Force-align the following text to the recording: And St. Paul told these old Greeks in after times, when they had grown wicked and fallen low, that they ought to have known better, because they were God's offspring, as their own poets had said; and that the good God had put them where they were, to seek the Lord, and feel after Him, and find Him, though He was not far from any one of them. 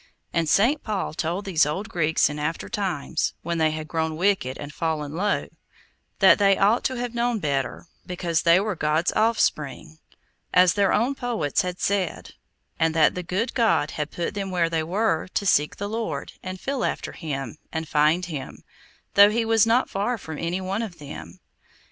And 0.33 0.49
St. 0.49 0.81
Paul 0.83 1.13
told 1.13 1.45
these 1.45 1.63
old 1.63 1.87
Greeks 1.87 2.27
in 2.27 2.39
after 2.39 2.67
times, 2.67 3.35
when 3.43 3.59
they 3.59 3.69
had 3.69 3.87
grown 3.87 4.15
wicked 4.17 4.57
and 4.57 4.73
fallen 4.73 5.15
low, 5.15 5.49
that 6.17 6.39
they 6.39 6.57
ought 6.57 6.83
to 6.85 6.95
have 6.95 7.13
known 7.13 7.37
better, 7.37 7.85
because 8.07 8.41
they 8.41 8.59
were 8.59 8.75
God's 8.75 9.11
offspring, 9.13 9.99
as 10.55 10.73
their 10.73 10.91
own 10.91 11.13
poets 11.13 11.61
had 11.61 11.79
said; 11.79 12.33
and 12.79 12.95
that 12.95 13.13
the 13.13 13.21
good 13.21 13.53
God 13.53 13.91
had 13.91 14.09
put 14.09 14.33
them 14.33 14.49
where 14.49 14.71
they 14.71 14.81
were, 14.81 15.27
to 15.35 15.45
seek 15.45 15.75
the 15.75 15.87
Lord, 15.87 16.33
and 16.41 16.59
feel 16.59 16.83
after 16.83 17.11
Him, 17.11 17.59
and 17.71 17.87
find 17.87 18.25
Him, 18.25 18.63
though 19.13 19.29
He 19.29 19.45
was 19.45 19.67
not 19.67 19.87
far 19.87 20.17
from 20.17 20.39
any 20.39 20.61
one 20.61 20.81
of 20.81 20.97
them. 20.97 21.41